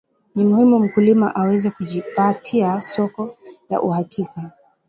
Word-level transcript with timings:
ni 0.35 0.45
muhimu 0.45 0.79
mkulima 0.79 1.35
aweze 1.35 1.69
kujipatia 1.69 2.81
soko 2.81 3.37
la 3.69 3.81
uhakika 3.81 4.51